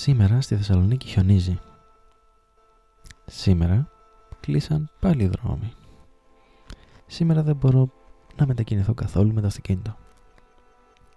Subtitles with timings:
[0.00, 1.58] Σήμερα στη Θεσσαλονίκη χιονίζει.
[3.26, 3.90] Σήμερα
[4.40, 5.72] κλείσαν πάλι οι δρόμοι.
[7.06, 7.90] Σήμερα δεν μπορώ
[8.36, 9.96] να μετακινηθώ καθόλου με το αυτοκίνητο.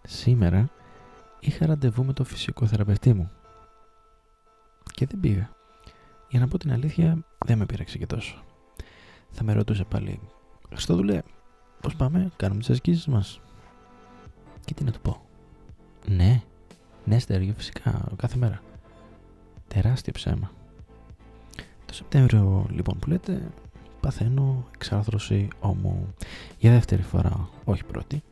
[0.04, 0.70] Σήμερα
[1.40, 3.32] είχα ραντεβού με το φυσικό θεραπευτή μου.
[4.84, 5.50] Και δεν πήγα.
[6.30, 8.44] Για να πω την αλήθεια, δεν με πήραξε και τόσο.
[9.30, 10.20] Θα με ρωτούσε πάλι,
[10.74, 11.22] στο δουλέ,
[11.82, 13.42] πώς πάμε, κάνουμε τις ασκήσεις μας.
[14.66, 15.26] Και τι να του πω.
[16.08, 16.44] Ναι,
[17.06, 18.62] ναι στέργιο φυσικά, κάθε μέρα.
[19.68, 20.52] Τεράστιο ψέμα.
[21.86, 23.52] Το Σεπτέμβριο λοιπόν που λέτε
[24.00, 26.14] παθαίνω εξάρθρωση ώμου
[26.60, 28.24] για δεύτερη φορά, όχι πρώτη.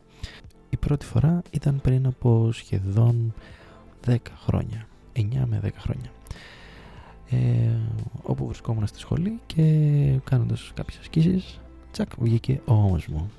[0.70, 3.34] Η πρώτη φορά ήταν πριν από σχεδόν
[4.06, 6.10] 10 χρόνια, 9 με 10 χρόνια.
[7.30, 7.76] Ε,
[8.22, 9.62] όπου βρισκόμουν στη σχολή και
[10.24, 13.30] κάνοντας κάποιες ασκήσεις, τσακ, βγήκε ο ώμος μου.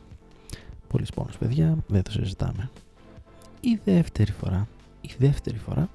[0.88, 2.70] Πολύ πόνος παιδιά, δεν το συζητάμε.
[3.60, 4.68] Η δεύτερη φορά,
[5.12, 5.90] η δεύτερη φορά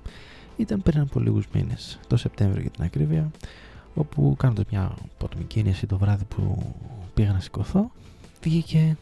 [0.57, 3.31] ήταν πριν από λίγους μήνες, το Σεπτέμβριο για την ακρίβεια,
[3.95, 6.73] όπου κάνοντας μια απότομη κίνηση το βράδυ που
[7.15, 7.91] πήγα να σηκωθώ,
[8.43, 8.97] βγήκε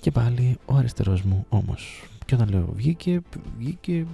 [0.00, 2.04] και πάλι ο αριστερός μου όμως.
[2.26, 3.20] Και όταν λέω βγήκε,
[3.58, 4.06] βγήκε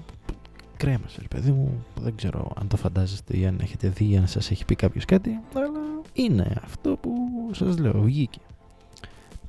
[0.76, 1.84] κρέμασε, παιδί μου.
[2.00, 5.04] Δεν ξέρω αν το φαντάζεστε ή αν έχετε δει ή αν σας έχει πει κάποιος
[5.04, 5.80] κάτι, αλλά
[6.12, 7.10] είναι αυτό που
[7.52, 8.38] σας λέω, βγήκε.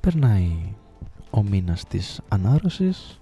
[0.00, 0.74] Περνάει
[1.30, 3.18] ο μήνας της ανάρρωσης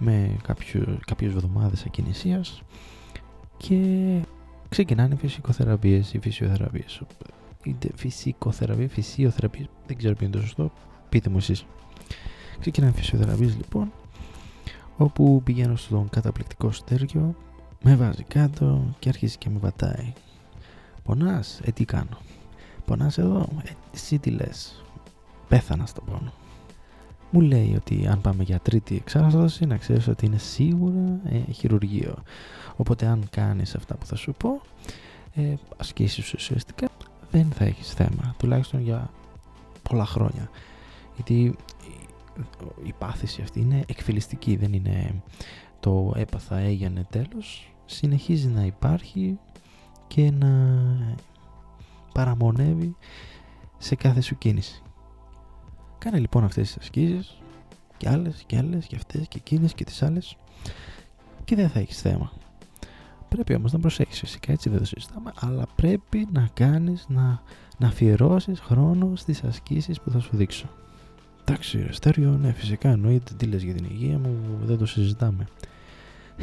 [0.00, 2.62] με κάποιο, κάποιες εβδομάδες ακινησίας
[3.56, 3.78] και
[4.68, 7.02] ξεκινάνε οι φυσικοθεραπείες ή φυσιοθεραπείες.
[7.64, 10.72] Είτε φυσικοθεραπεία, φυσιοθεραπεία, δεν ξέρω ποιο είναι το σωστό,
[11.08, 11.64] πείτε μου εσείς.
[12.60, 13.92] Ξεκινάνε οι φυσιοθεραπείες λοιπόν,
[14.96, 17.34] όπου πηγαίνω στον καταπληκτικό στέργιο,
[17.82, 20.12] με βάζει κάτω και αρχίζει και με πατάει.
[21.02, 22.18] Πονάς, ε τι κάνω;
[22.84, 24.84] Πονάς εδώ, ε, εσύ τι λες;
[25.48, 26.32] Πέθανα στον πόνο.
[27.30, 32.14] Μου λέει ότι αν πάμε για τρίτη εξάρτηση να ξέρεις ότι είναι σίγουρα ε, χειρουργείο.
[32.76, 34.60] Οπότε αν κάνεις αυτά που θα σου πω,
[35.34, 36.88] ε, ασκήσεις ουσιαστικά,
[37.30, 38.34] δεν θα έχεις θέμα.
[38.38, 39.10] Τουλάχιστον για
[39.82, 40.50] πολλά χρόνια.
[41.14, 41.56] Γιατί
[42.82, 45.22] η πάθηση αυτή είναι εκφυλιστική, δεν είναι
[45.80, 47.72] το έπαθα έγινε τέλος.
[47.86, 49.38] Συνεχίζει να υπάρχει
[50.06, 50.48] και να
[52.12, 52.96] παραμονεύει
[53.78, 54.82] σε κάθε σου κίνηση.
[56.00, 57.38] Κάνε λοιπόν αυτές τις ασκήσεις
[57.96, 60.36] και άλλες και άλλες και αυτές και εκείνες και τις άλλες
[61.44, 62.32] και δεν θα έχεις θέμα.
[63.28, 67.42] Πρέπει όμως να προσέχεις φυσικά έτσι δεν το συζητάμε αλλά πρέπει να κάνεις να,
[67.78, 70.68] να αφιερώσεις χρόνο στις ασκήσεις που θα σου δείξω.
[71.40, 75.46] Εντάξει ρε Στέριο, ναι φυσικά εννοείται τι λες για την υγεία μου δεν το συζητάμε.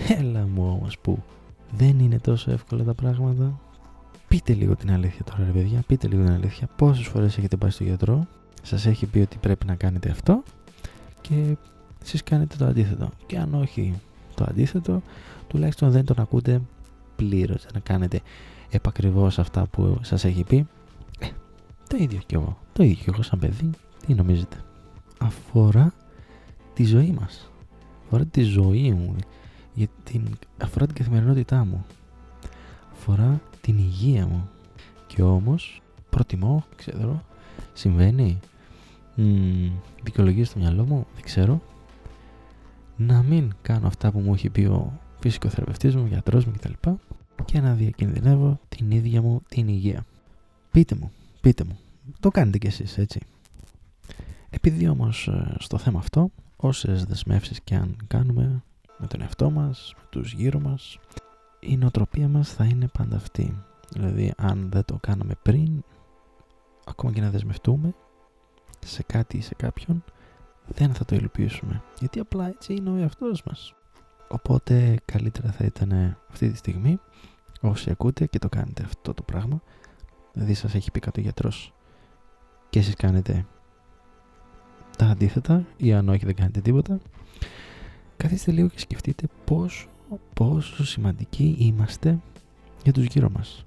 [0.07, 1.24] Έλα μου όμως που
[1.72, 3.59] δεν είναι τόσο εύκολα τα πράγματα.
[4.28, 6.68] Πείτε λίγο την αλήθεια τώρα ρε παιδιά, πείτε λίγο την αλήθεια.
[6.75, 8.28] Πόσες φορές έχετε πάει στο γιατρό;
[8.62, 10.44] Σας έχει πει ότι πρέπει να κάνετε αυτό
[11.22, 11.57] και
[12.03, 13.09] εσείς κάνετε το αντίθετο.
[13.25, 13.94] Και αν όχι
[14.35, 15.01] το αντίθετο,
[15.47, 16.62] τουλάχιστον δεν τον ακούτε
[17.16, 18.22] πλήρως, να κάνετε
[18.69, 20.68] επακριβώς αυτά που σας έχει πει.
[21.19, 21.28] Ε,
[21.88, 23.69] το ίδιο κι εγώ, το ίδιο κι εγώ σαν παιδί,
[24.06, 24.57] τι νομίζετε.
[25.18, 25.94] Αφορά
[26.74, 27.51] τη ζωή μας,
[28.06, 29.16] αφορά τη ζωή μου,
[29.74, 31.85] για την, αφορά την καθημερινότητά μου,
[32.91, 34.50] αφορά την υγεία μου.
[35.07, 37.24] Και όμως προτιμώ, ξέρω,
[37.77, 38.39] συμβαίνει
[39.17, 39.71] mm,
[40.03, 41.61] δικαιολογία στο μυαλό μου, δεν ξέρω,
[42.97, 46.89] να μην κάνω αυτά που μου έχει πει ο φυσικοθεραπευτής μου, ο γιατρός μου κτλ.
[47.45, 50.05] και να διακινδυνεύω την ίδια μου την υγεία.
[50.71, 51.11] Πείτε μου,
[51.41, 51.77] πείτε μου,
[52.19, 53.19] το κάνετε κι εσείς έτσι.
[54.49, 58.63] Επειδή όμως ε, στο θέμα αυτό, όσες δεσμεύσεις και αν κάνουμε
[58.97, 60.99] με τον εαυτό μας, με τους γύρω μας,
[61.59, 63.63] η νοοτροπία μας θα είναι πάντα αυτή.
[63.94, 65.83] Δηλαδή αν δεν το κάναμε πριν,
[66.87, 67.93] ακόμα και να δεσμευτούμε,
[68.85, 70.03] σε κάτι ή σε κάποιον,
[70.67, 71.83] δεν θα το υλοποιήσουμε.
[71.99, 73.73] Γιατί απλά έτσι είναι ο εαυτός μας.
[74.27, 76.99] Οπότε καλύτερα θα ήταν αυτή τη στιγμή
[77.61, 79.61] όσοι ακούτε και το κάνετε αυτό το πράγμα
[80.33, 81.73] δηλαδή σας έχει πει κάτω γιατρός
[82.69, 83.45] και εσείς κάνετε
[84.97, 86.99] τα αντίθετα ή αν όχι δεν κάνετε τίποτα
[88.17, 89.87] καθίστε λίγο και σκεφτείτε πόσο,
[90.33, 92.19] πόσο σημαντικοί είμαστε
[92.83, 93.65] για τους γύρω μας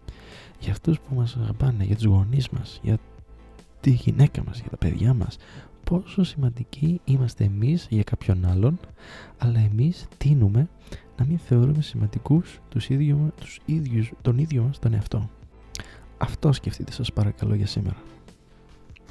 [0.61, 2.99] για αυτούς που μας αγαπάνε, για τους γονείς μας, για
[3.81, 5.37] τη γυναίκα μας, για τα παιδιά μας,
[5.85, 8.79] πόσο σημαντικοί είμαστε εμείς για κάποιον άλλον,
[9.39, 10.69] αλλά εμείς τίνουμε
[11.17, 15.31] να μην θεωρούμε σημαντικούς τους ίδιου, τους ίδιους, τον ίδιο μας τον εαυτό.
[16.19, 17.97] Αυτό σκεφτείτε σας παρακαλώ για σήμερα.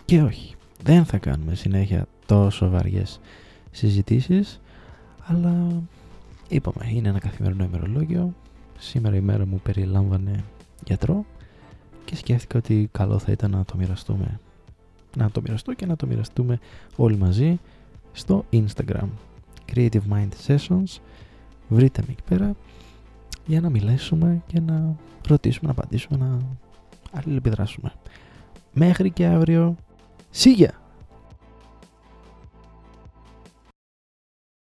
[0.06, 3.20] Και όχι, δεν θα κάνουμε συνέχεια τόσο βαριές
[3.72, 4.60] συζητήσεις,
[5.26, 5.82] αλλά
[6.48, 8.34] είπαμε, είναι ένα καθημερινό ημερολόγιο.
[8.78, 10.44] Σήμερα η μέρα μου περιλάμβανε
[10.86, 11.26] γιατρό
[12.06, 14.40] και σκέφτηκα ότι καλό θα ήταν να το μοιραστούμε
[15.18, 16.60] να το μοιραστώ και να το μοιραστούμε
[16.96, 17.60] όλοι μαζί
[18.12, 19.08] στο Instagram
[19.74, 21.00] Creative Mind Sessions
[21.68, 22.56] βρείτε με εκεί πέρα
[23.46, 24.96] για να μιλήσουμε και να
[25.28, 26.40] ρωτήσουμε, να απαντήσουμε, να
[27.12, 27.94] αλληλεπιδράσουμε.
[28.74, 29.76] Μέχρι και αύριο.
[30.30, 30.79] Σίγια!